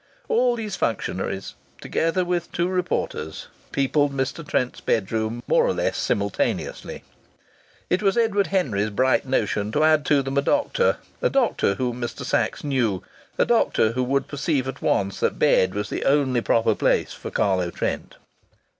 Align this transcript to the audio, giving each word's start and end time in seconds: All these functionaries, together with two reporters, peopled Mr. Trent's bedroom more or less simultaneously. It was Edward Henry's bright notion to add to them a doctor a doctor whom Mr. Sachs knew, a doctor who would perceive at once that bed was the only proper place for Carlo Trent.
All 0.27 0.55
these 0.55 0.75
functionaries, 0.75 1.53
together 1.79 2.25
with 2.25 2.51
two 2.51 2.67
reporters, 2.67 3.49
peopled 3.71 4.11
Mr. 4.11 4.43
Trent's 4.43 4.81
bedroom 4.81 5.43
more 5.45 5.63
or 5.67 5.73
less 5.75 5.95
simultaneously. 5.95 7.03
It 7.87 8.01
was 8.01 8.17
Edward 8.17 8.47
Henry's 8.47 8.89
bright 8.89 9.27
notion 9.27 9.71
to 9.73 9.83
add 9.83 10.03
to 10.07 10.23
them 10.23 10.39
a 10.39 10.41
doctor 10.41 10.97
a 11.21 11.29
doctor 11.29 11.75
whom 11.75 12.01
Mr. 12.01 12.25
Sachs 12.25 12.63
knew, 12.63 13.03
a 13.37 13.45
doctor 13.45 13.91
who 13.91 14.03
would 14.05 14.27
perceive 14.27 14.67
at 14.67 14.81
once 14.81 15.19
that 15.19 15.37
bed 15.37 15.75
was 15.75 15.89
the 15.91 16.03
only 16.03 16.41
proper 16.41 16.73
place 16.73 17.13
for 17.13 17.29
Carlo 17.29 17.69
Trent. 17.69 18.15